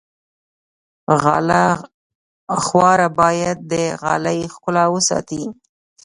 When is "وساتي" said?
4.93-5.43